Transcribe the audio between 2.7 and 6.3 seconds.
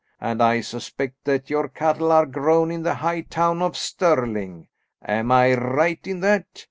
in the high town of Stirling. Am I right in